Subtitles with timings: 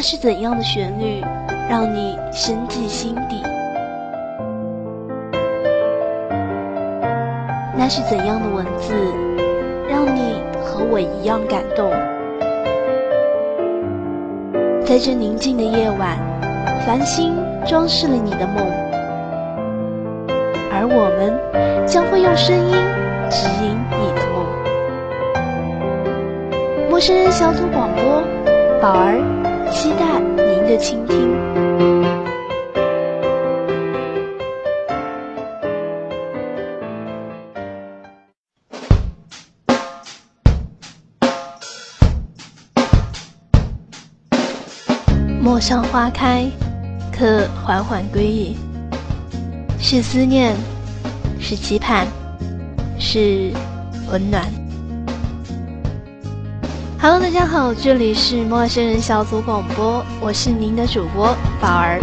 [0.00, 1.22] 那是怎样的旋律，
[1.68, 3.42] 让你深记心底？
[7.76, 8.94] 那是怎样的文字，
[9.90, 11.90] 让你和我一样感动？
[14.86, 16.16] 在这宁静的夜晚，
[16.86, 17.34] 繁星
[17.66, 18.66] 装饰了你的梦，
[20.72, 22.74] 而我们将会用声音
[23.28, 24.46] 指引你的梦。
[26.88, 28.22] 陌生人小组广播，
[28.80, 29.20] 宝儿，
[29.72, 31.30] 期待您的倾听。
[45.42, 46.46] 陌上花开，
[47.12, 48.56] 可缓缓归矣。
[49.78, 50.54] 是思念，
[51.40, 52.06] 是期盼，
[52.98, 53.50] 是
[54.10, 54.59] 温暖。
[57.02, 61.98] Hello，大家好，这里是陌生人小组广播，我是您的主播宝儿。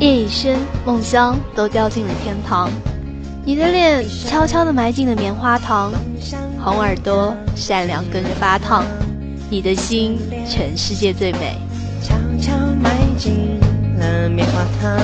[0.00, 2.70] 夜已深，梦乡都掉进了天堂，
[3.44, 5.92] 你的脸悄悄地埋进了棉花糖。
[6.64, 8.86] 红耳朵，善良跟着发烫，
[9.50, 11.58] 你的心全世界最美。
[12.02, 13.60] 悄悄埋进
[13.98, 14.98] 了棉花糖，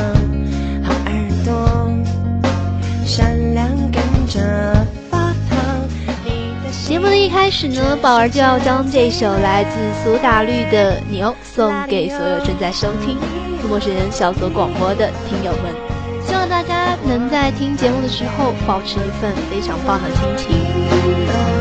[0.83, 1.91] 红耳朵，
[3.05, 4.87] 善良跟着。
[6.93, 9.71] 节目的一开始呢，宝儿就要将这首来自
[10.05, 13.17] 苏打绿的《牛》送给所有正在收听
[13.67, 15.73] 陌生人小组广播的听友们，
[16.23, 21.52] 希望大家能在听节目的时候保持一份非常棒的心情。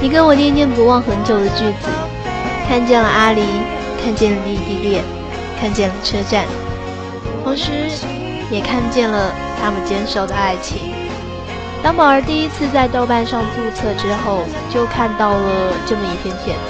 [0.00, 1.88] 你跟我念念不忘很久的句子，
[2.68, 3.42] 看见了阿离，
[4.02, 5.04] 看见了异地恋，
[5.60, 6.44] 看见了车站，
[7.42, 7.70] 同时
[8.50, 10.78] 也看见了他们坚守的爱情。
[11.82, 16.60] 当宝儿第一次在豆瓣上注册之后，就看到了这么一篇帖子。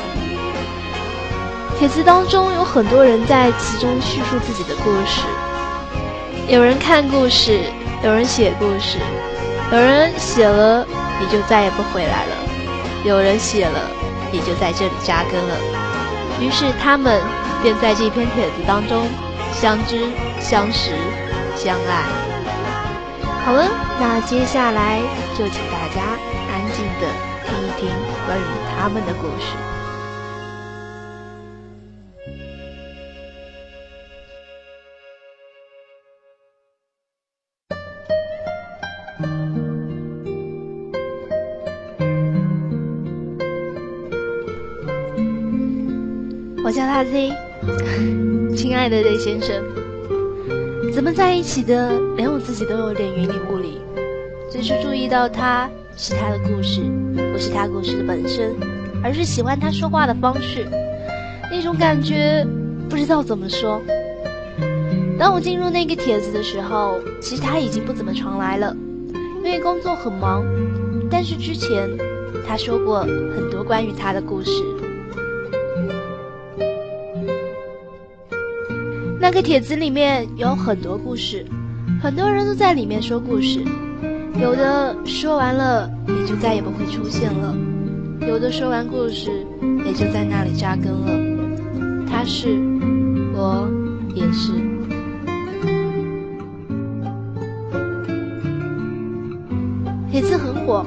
[1.78, 5.22] 帖子当中有很多人在其中叙述自己的故事，
[6.48, 7.60] 有人看故事，
[8.02, 8.98] 有人写故事，
[9.72, 10.86] 有人写了
[11.20, 12.36] 你就再也不回来了。
[13.04, 13.80] 有人写了，
[14.32, 15.56] 你就在这里扎根了。
[16.40, 17.20] 于是他们
[17.62, 19.06] 便在这篇帖子当中
[19.52, 20.92] 相知、相识、
[21.54, 22.04] 相爱。
[23.44, 23.68] 好了，
[24.00, 25.00] 那接下来
[25.36, 26.02] 就请大家
[26.50, 27.06] 安静的
[27.44, 27.90] 听一听
[28.26, 28.42] 关于
[28.76, 29.73] 他们的故事。
[46.64, 47.30] 我叫他 Z，
[48.56, 49.62] 亲爱的 Z 先生，
[50.94, 53.82] 怎么在一起的，连我自己都有点云里雾里。
[54.50, 56.80] 最初注意到他是他的故事，
[57.34, 58.56] 不是他故事的本身，
[59.02, 60.66] 而是喜欢他说话的方式，
[61.50, 62.46] 那种感觉
[62.88, 63.78] 不知道怎么说。
[65.18, 68.74] 当我进入那个帖子的时候，其实他已经不怎么常来了，
[69.44, 70.42] 因为工作很忙。
[71.10, 71.90] 但是之前
[72.48, 74.50] 他说过很多关于他的故事。
[79.34, 81.44] 个帖子里面有很多故事，
[82.00, 83.64] 很多人都在里面说故事。
[84.40, 87.52] 有的说完了也就再也不会出现了，
[88.28, 89.44] 有的说完故事
[89.84, 92.06] 也就在那里扎根了。
[92.08, 92.46] 他是，
[93.34, 93.68] 我
[94.14, 94.52] 也是。
[100.12, 100.86] 帖子很火，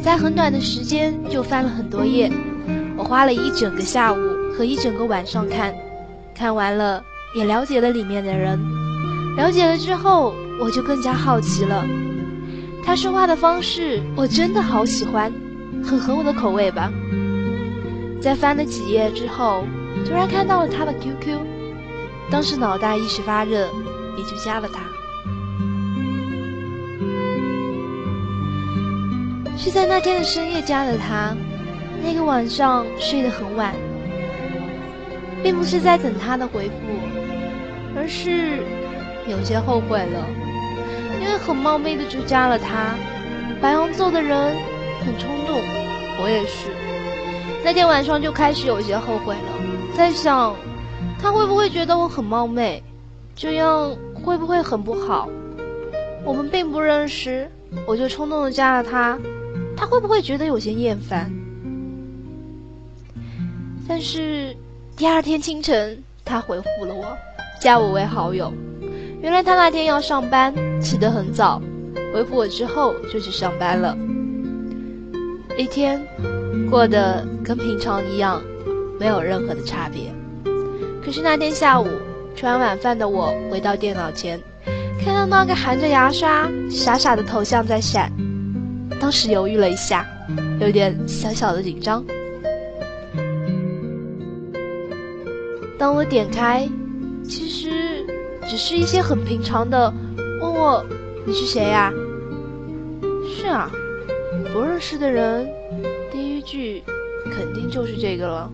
[0.00, 2.30] 在很短的时间就翻了很多页。
[2.96, 4.16] 我花了一整个下午
[4.56, 5.74] 和一整个晚上看，
[6.32, 7.02] 看完了
[7.34, 8.58] 也了解了里面的人。
[9.36, 11.84] 了解了之后，我就更加好奇了。
[12.84, 15.32] 他说话的方式我真的好喜欢，
[15.84, 16.90] 很合我的口味吧。
[18.20, 19.64] 在翻了几页之后，
[20.04, 21.38] 突然看到了他的 QQ，
[22.30, 23.68] 当时脑袋一时发热，
[24.16, 24.80] 也就加了他。
[29.56, 31.36] 是在那天的深夜加了他，
[32.02, 33.74] 那个晚上睡得很晚，
[35.42, 36.74] 并不是在等他的回复，
[37.96, 38.58] 而是
[39.28, 40.26] 有些后悔了，
[41.20, 42.94] 因为很冒昧的就加了他。
[43.60, 44.54] 白羊座的人
[45.04, 45.60] 很冲动，
[46.22, 46.70] 我也是。
[47.62, 50.56] 那天晚上就开始有些后悔了，在想
[51.18, 52.82] 他会不会觉得我很冒昧，
[53.34, 55.28] 这样会不会很不好？
[56.24, 57.50] 我们并不认识，
[57.86, 59.18] 我就冲动的加了他。
[59.76, 61.30] 他会不会觉得有些厌烦？
[63.88, 64.56] 但是
[65.00, 67.16] 第二天清晨，他回复了我，
[67.58, 68.52] 加我为好友。
[69.22, 71.58] 原来他那天要上班，起得很早。
[72.12, 73.96] 回复我之后就去上班了。
[75.56, 75.98] 一天
[76.70, 78.42] 过得跟平常一样，
[78.98, 80.12] 没有任何的差别。
[81.02, 81.88] 可是那天下午，
[82.36, 84.38] 吃完晚饭的我回到电脑前，
[85.02, 88.12] 看到那个含着牙刷、傻傻的头像在闪。
[89.00, 90.06] 当时犹豫了一下，
[90.60, 92.04] 有点小小的紧张。
[95.80, 96.68] 当我点开，
[97.24, 98.04] 其实
[98.46, 99.90] 只是一些很平常的，
[100.42, 100.84] 问我
[101.24, 101.90] 你是谁呀？
[103.26, 103.70] 是啊，
[104.52, 105.48] 不认识的人，
[106.12, 106.82] 第一句
[107.32, 108.52] 肯定就是这个了。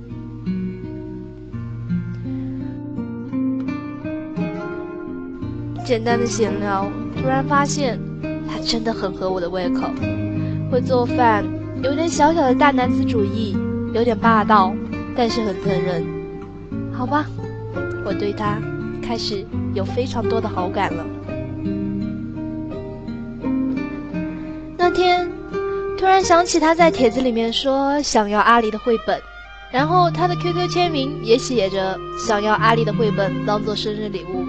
[5.85, 6.89] 简单的闲聊，
[7.21, 7.99] 突然发现
[8.49, 9.83] 他真的很合我的胃口。
[10.71, 11.45] 会做饭，
[11.83, 13.57] 有点小小的大男子主义，
[13.93, 14.73] 有点霸道，
[15.17, 16.16] 但是很疼人。
[16.97, 17.27] 好吧，
[18.05, 18.59] 我对他
[19.03, 21.05] 开始有非常多的好感了。
[24.79, 25.31] 那天
[25.99, 29.21] 突然想起他在帖子里面说想要阿离的绘本，
[29.71, 34.45] 然后他的 QQ 签名也写着想要阿离的绘本当做生日礼物。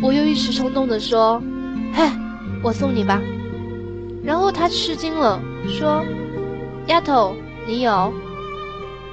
[0.00, 1.42] 我又一时冲动的说
[1.92, 2.08] ：“嘿，
[2.62, 3.20] 我送你吧。”
[4.22, 6.04] 然后他吃惊了，说
[6.86, 7.34] ：“丫头，
[7.66, 8.12] 你有？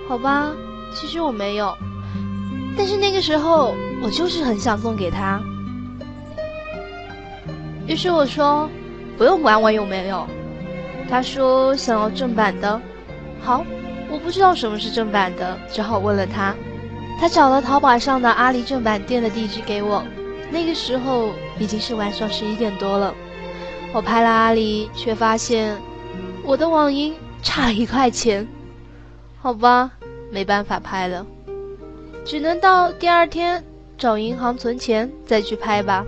[0.07, 0.51] 好吧，
[0.93, 1.75] 其实我没有。
[2.77, 5.41] 但是那个时候我就是很想送给他。
[7.87, 8.69] 于是我说：
[9.17, 10.27] 不用管我有没有。
[11.09, 12.81] 他说想要正版的。
[13.41, 13.63] 好，
[14.09, 16.55] 我不知道什么是正版的，只好问了他。
[17.19, 20.03] 他找了淘宝上的阿里正版店的地址给我。
[20.51, 23.13] 那个时候已经是晚上十一点多了。”
[23.93, 25.77] 我拍了阿里，却发现
[26.43, 28.45] 我的网银差了一块钱。
[29.41, 29.91] 好吧，
[30.31, 31.25] 没办法拍了，
[32.25, 33.63] 只能到第二天
[33.99, 36.03] 找银行存钱再去拍吧。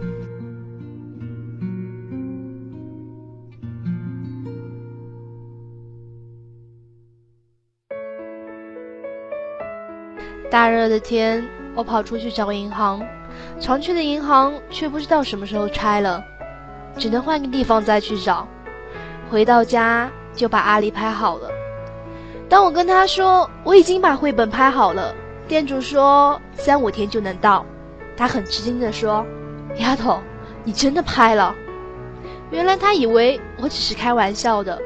[10.50, 13.06] 大热的天，我跑出去找银行，
[13.60, 16.24] 常去的银行却不知道什么时候拆了。
[16.98, 18.48] 只能换个地方再去找。
[19.30, 21.52] 回到家就把阿离拍好了。
[22.50, 25.14] 当我跟他说我已经把绘本拍好了，
[25.48, 27.66] 店主说三五天就能到。
[28.16, 29.24] 他很吃惊地说
[29.78, 30.20] ：“丫头，
[30.64, 31.56] 你真的拍了？”
[32.50, 34.82] 原来他以为我只是开玩笑的。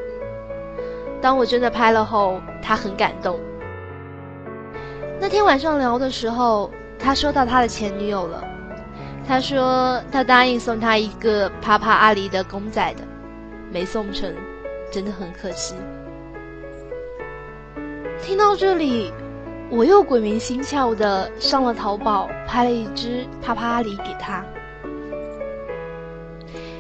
[1.22, 3.40] 当我真的拍了后，他很感动。
[5.20, 8.44] 那天晚上聊的时候，他说到他的前女友了。
[9.28, 13.04] 他说他答应送他一个帕帕阿狸的公仔的，
[13.72, 14.34] 没送成，
[14.92, 15.76] 真的很可惜。
[18.22, 19.14] 听到这里，
[19.72, 24.44] 我又鬼迷心窍的上了淘宝，拍了一只啪啪梨给他。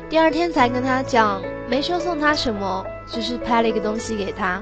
[0.10, 4.62] 第二天才跟他讲，没说送他什么，只是拍了一个东西给他。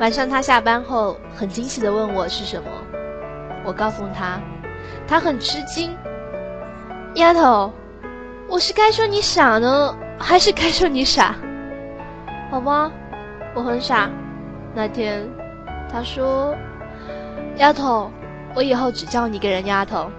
[0.00, 2.68] 晚上他下班后，很惊喜的问我是什么，
[3.64, 4.40] 我告诉他，
[5.06, 5.96] 他很吃惊。
[7.14, 7.72] 丫头，
[8.48, 11.36] 我是该说你傻呢，还是该说你傻？
[12.50, 12.90] 好吧，
[13.54, 14.10] 我很傻。
[14.74, 15.24] 那天，
[15.88, 16.52] 他说。
[17.56, 18.10] 丫头，
[18.54, 20.10] 我以后只叫你一个人丫头。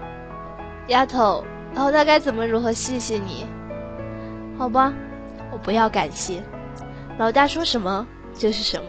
[0.88, 3.46] 丫头，然后他该怎么如何谢谢你？
[4.56, 4.92] 好吧，
[5.50, 6.42] 我不要感谢，
[7.18, 8.84] 老大说什么就是什么。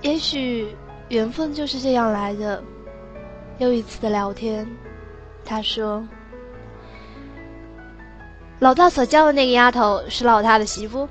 [0.00, 0.76] 也许
[1.08, 2.62] 缘分就是这样来的。
[3.58, 4.66] 又一次的聊天，
[5.44, 6.06] 他说
[8.58, 11.08] ：“老大所叫的那个丫头是老大的媳妇。”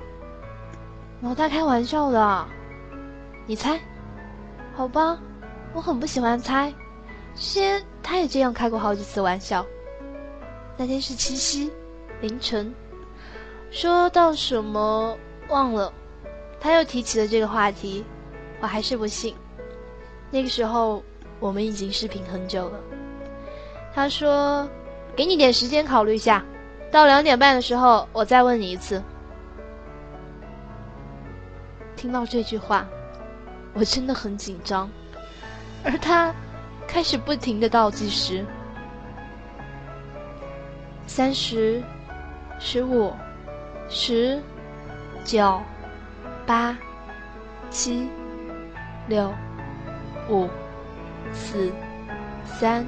[1.21, 2.47] 老大开玩笑的。
[3.47, 3.79] 你猜，
[4.75, 5.19] 好吧，
[5.73, 6.73] 我很不喜欢猜。
[7.33, 9.65] 先他也这样开过好几次玩笑。
[10.77, 11.71] 那天是七夕，
[12.21, 12.73] 凌晨，
[13.71, 15.17] 说到什么
[15.49, 15.91] 忘了，
[16.59, 18.05] 他又提起了这个话题，
[18.61, 19.35] 我还是不信。
[20.29, 21.03] 那个时候
[21.39, 22.79] 我们已经视频很久了。
[23.93, 24.69] 他说
[25.15, 26.45] ：“给你点时间考虑一下，
[26.89, 29.03] 到两点半的时候我再问你一次。”
[31.97, 32.87] 听到这句话。
[33.73, 34.89] 我真的很紧张，
[35.83, 36.33] 而他
[36.87, 38.45] 开始不停的倒计时：
[41.07, 41.81] 三十、
[42.59, 43.13] 十五、
[43.89, 44.41] 十、
[45.23, 45.61] 九、
[46.45, 46.77] 八、
[47.69, 48.09] 七、
[49.07, 49.33] 六、
[50.29, 50.49] 五、
[51.31, 51.71] 四、
[52.45, 52.85] 三、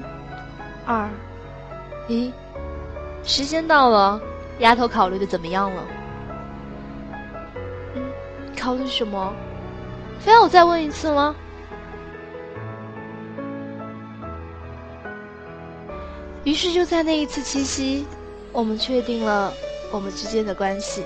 [0.85, 1.09] 二、
[2.07, 2.31] 一，
[3.23, 4.21] 时间到了，
[4.59, 5.83] 丫头考虑的怎么样了？
[7.95, 8.03] 嗯，
[8.59, 9.33] 考虑什么？
[10.23, 11.35] 非要我再问一次吗？
[16.45, 18.05] 于是就在那一次七夕，
[18.51, 19.53] 我们确定了
[19.91, 21.03] 我们之间的关系。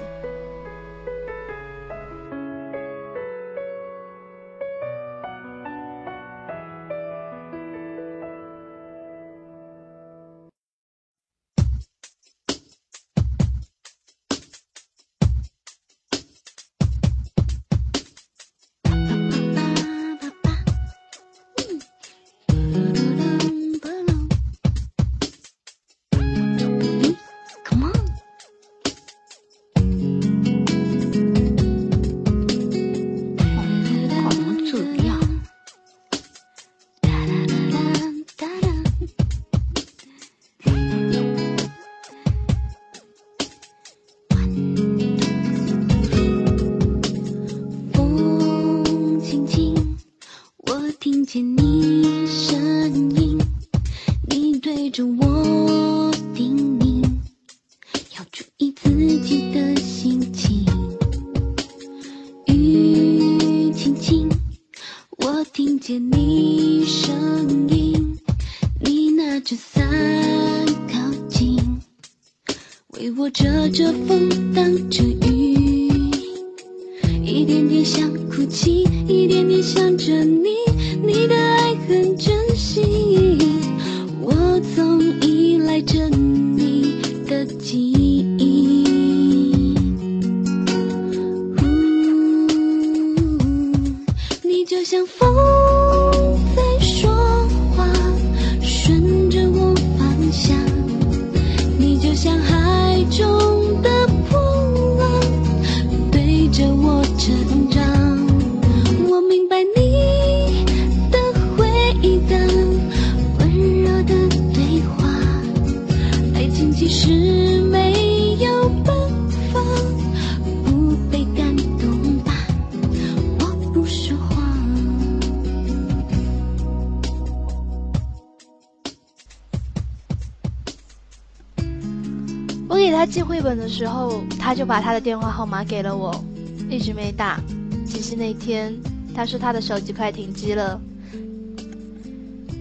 [133.68, 136.24] 的时候，他就把他的电话号码给了我，
[136.70, 137.38] 一直没打。
[137.86, 138.74] 其实那天，
[139.14, 140.80] 他说他的手机快停机了。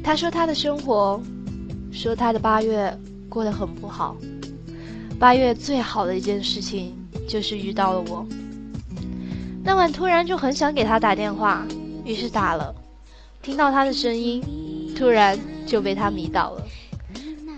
[0.03, 1.23] 他说他的生活，
[1.93, 2.99] 说他的八月
[3.29, 4.17] 过得很不好。
[5.17, 6.93] 八月最好的一件事情
[7.29, 8.27] 就是遇到了我。
[9.63, 11.65] 那晚突然就很想给他打电话，
[12.05, 12.75] 于是打了。
[13.43, 14.43] 听到他的声音，
[14.97, 16.65] 突然就被他迷倒了。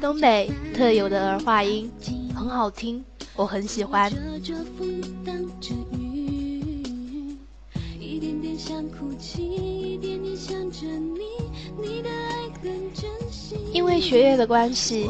[0.02, 1.90] 东北特有的儿化音。
[2.34, 3.04] 很好听，
[3.38, 4.12] 我很喜欢。
[13.72, 15.08] 因为学业的关系，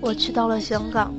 [0.00, 1.12] 我去到了香港。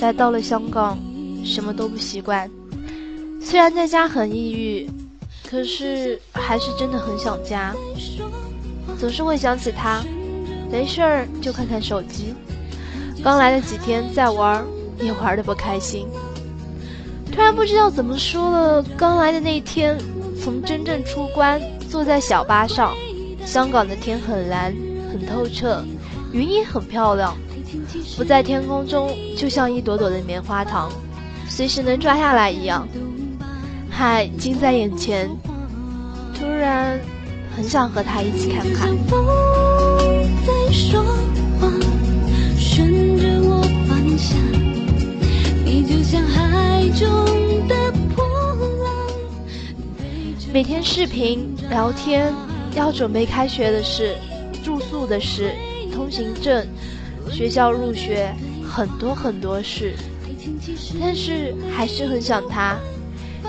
[0.00, 0.98] 来到了香港，
[1.42, 2.50] 什么都不习惯。
[3.40, 4.90] 虽然在家很抑郁，
[5.48, 7.74] 可是还是真的很想家。
[8.98, 10.04] 总是会想起他，
[10.70, 12.34] 没事儿就看看手机。
[13.22, 14.64] 刚来的几天在玩，
[14.98, 16.06] 也玩的不开心。
[17.30, 19.96] 突然不知道怎么说了，刚来的那天，
[20.42, 22.92] 从深圳出关，坐在小巴上，
[23.44, 24.74] 香港的天很蓝，
[25.12, 25.84] 很透彻，
[26.32, 27.36] 云也很漂亮，
[28.16, 30.90] 不在天空中，就像一朵朵的棉花糖，
[31.48, 32.88] 随时能抓下来一样。
[33.90, 35.30] 海近在眼前，
[36.34, 36.98] 突然
[37.54, 38.96] 很想和他一起看看。
[44.20, 44.38] 想，
[45.64, 47.08] 你就像海中
[47.66, 48.22] 的波
[48.84, 49.08] 浪
[50.52, 52.30] 每天视频聊天，
[52.74, 54.14] 要准备开学的事、
[54.62, 55.54] 住宿的事、
[55.90, 56.66] 通行证、
[57.30, 58.30] 学校入学，
[58.62, 59.94] 很多很多事，
[61.00, 62.76] 但是还是很想他。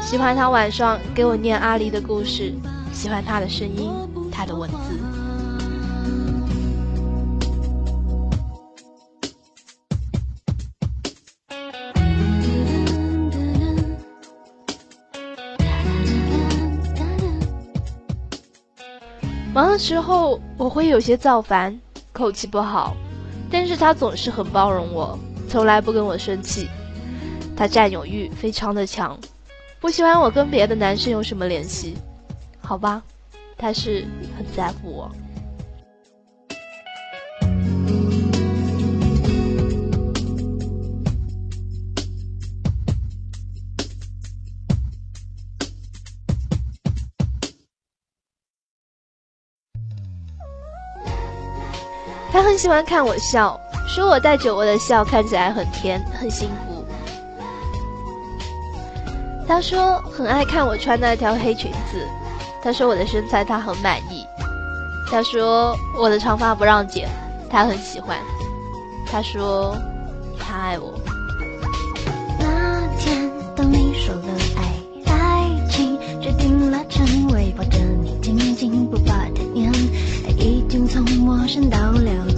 [0.02, 2.54] 喜欢他晚上给我念阿离的故事，
[2.94, 3.92] 喜欢他的声音，
[4.32, 4.98] 他的文字。
[19.82, 21.78] 之后我会有些造反，
[22.14, 22.96] 口气不好，
[23.50, 25.18] 但是他总是很包容我，
[25.50, 26.70] 从来不跟我生气。
[27.58, 29.20] 他占有欲非常的强。
[29.80, 31.96] 不喜欢我跟别的男生有什么联系，
[32.62, 33.02] 好吧，
[33.58, 34.06] 他是
[34.38, 35.12] 很在乎我。
[52.62, 56.86] 喜欢看我笑，说我带酒窝的笑看起来很甜，很幸福。
[59.48, 62.08] 他说很爱看我穿那条黑裙子，
[62.62, 64.28] 他说我的身材他很满意，
[65.10, 67.10] 他说我的长发不让剪，
[67.50, 68.16] 他很喜欢，
[69.12, 69.76] 他说
[70.38, 70.94] 他爱我。
[72.38, 74.22] 那天当你说了
[74.56, 79.74] 爱，爱情决定了成为抱着你紧紧不放的念，
[80.38, 82.31] 已经从陌生到了，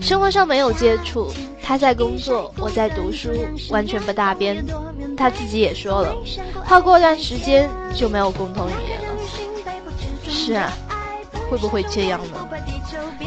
[0.00, 1.32] 生活上没有接触。
[1.62, 3.28] 他在工作，我在读书，
[3.70, 4.64] 完全不搭边。
[5.16, 6.14] 他自己也说了，
[6.64, 9.08] 怕过段时间就没有共同语言了。
[10.28, 10.72] 是啊，
[11.50, 12.48] 会不会这样呢？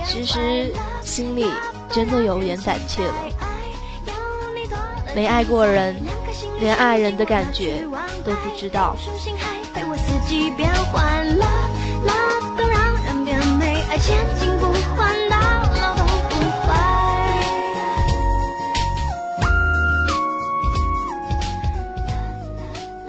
[0.05, 1.47] 其实心里
[1.91, 3.13] 真的有点胆怯了。
[5.13, 5.97] 没爱过人，
[6.61, 7.85] 连爱人的感觉
[8.23, 8.95] 都不知道。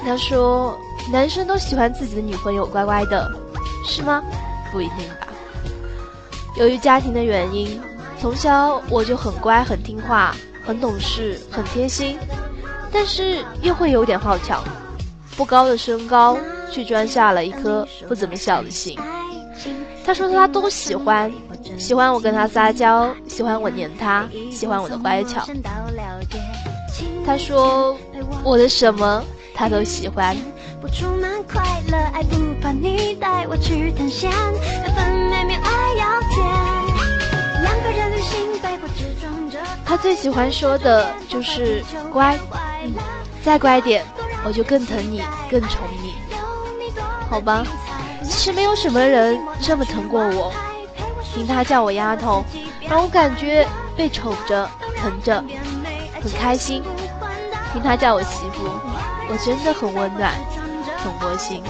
[0.03, 0.77] 他说
[1.13, 3.31] ：“男生都喜欢自己的女朋友乖乖的，
[3.87, 4.21] 是吗？
[4.73, 5.29] 不一定吧。
[6.57, 7.81] 由于家庭的原因，
[8.21, 10.35] 从小我就很乖、很听话、
[10.67, 12.19] 很懂事、很贴心，
[12.91, 14.65] 但是又会有点好强。
[15.37, 16.37] 不高的身高，
[16.73, 18.99] 却装下了一颗不怎么小的心。
[20.11, 21.33] 他说他都喜欢，
[21.79, 25.47] 喜欢我跟他撒娇，喜欢我黏他，喜欢我的乖巧。
[27.25, 27.97] 他说
[28.43, 29.23] 我的什么？”
[29.55, 30.37] 他都喜欢。
[39.85, 42.37] 他最喜欢说的就是乖，
[42.83, 42.93] 嗯，
[43.45, 44.05] 再乖点，
[44.45, 46.15] 我就更疼你，更宠你。
[47.31, 47.63] 好吧，
[48.31, 50.53] 其实没有什么人这么疼过我。
[51.35, 52.45] 听他叫我丫头，
[52.89, 53.67] 让我感觉
[53.97, 55.45] 被宠着、疼着，
[56.23, 56.81] 很开心。
[57.73, 58.71] 听他叫我媳妇。
[59.29, 60.33] 我真的很温暖，
[60.97, 61.63] 很窝心。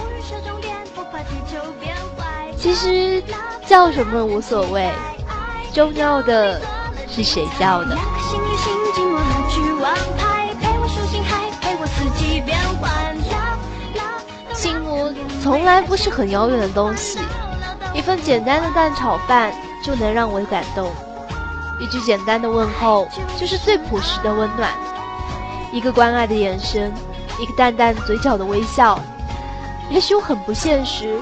[2.57, 3.23] 其实
[3.65, 4.89] 叫什么无所谓，
[5.73, 6.61] 重要的
[7.09, 7.97] 是谁叫的。
[15.41, 17.19] 从来不是很遥远的东西，
[17.93, 19.51] 一份简单的蛋炒饭
[19.83, 20.91] 就能让我感动，
[21.79, 23.07] 一句简单的问候
[23.39, 24.69] 就是最朴实的温暖，
[25.71, 26.91] 一个关爱的眼神。
[27.39, 28.99] 一个淡淡嘴角的微笑，
[29.89, 31.19] 也许我很不现实，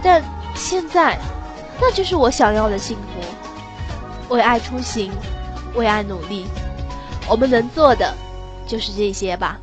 [0.00, 0.22] 但
[0.54, 1.18] 现在，
[1.80, 4.32] 那就是我想要的幸福。
[4.32, 5.10] 为爱出行，
[5.74, 6.46] 为爱努力，
[7.28, 8.14] 我们能做的
[8.64, 9.58] 就是这些吧。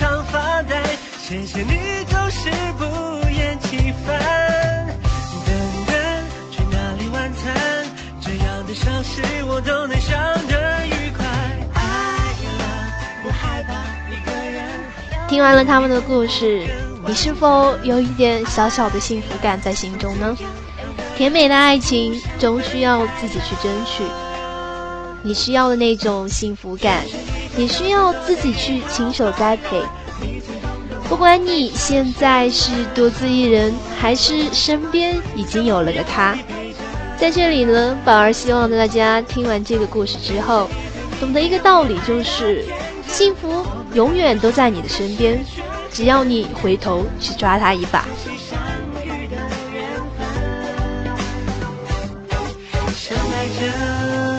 [0.00, 0.82] 太浪漫，长发带，
[1.22, 4.88] 谢谢你总是不厌其烦。
[5.44, 5.54] 等
[5.86, 5.94] 等，
[6.50, 7.86] 去哪里晚餐？
[8.20, 11.26] 这样的小事我都能想得愉快。
[11.74, 11.82] 爱
[12.58, 12.62] 了，
[13.22, 13.74] 不害怕
[14.10, 14.64] 一个人。
[15.28, 16.66] 听完了他们的故事，
[17.06, 20.34] 你是否有一点小小的幸福感在心中呢？
[21.16, 24.02] 甜美的爱情终需要自己去争取，
[25.22, 27.04] 你需要的那种幸福感，
[27.56, 29.82] 也需要自己去亲手栽培。
[31.08, 36.36] 不管你现在是独自一人，还是身边已经有了个他，
[37.18, 40.68] 在这里呢，宝儿希望大家听完这个故事之后，
[41.18, 42.64] 懂得一个道理，就是
[43.08, 43.66] 幸福。
[43.92, 45.44] 永远都在你的身边，
[45.90, 48.06] 只要你回头去抓他一把。
[52.70, 52.86] 好
[53.66, 54.29] 了，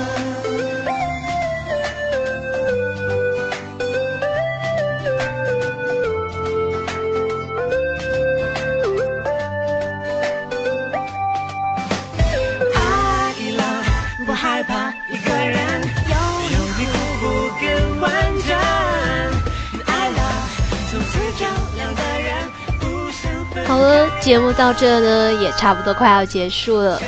[24.22, 27.02] 节目到这呢，也差不多快要结束了。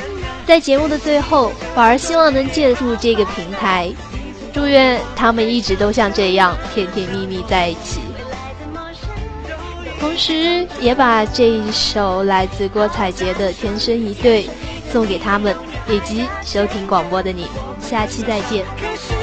[0.46, 3.90] 在节目的最后，宝儿希望能借助这个平台，
[4.52, 8.02] 祝愿他们一直都像这样甜甜蜜蜜在一起。
[10.00, 14.44] 同时，也把这一首来自郭采洁的《天生一对》
[14.92, 15.56] 送给他们，
[15.88, 17.48] 以及收听广播的你。
[17.80, 19.23] 下期再见。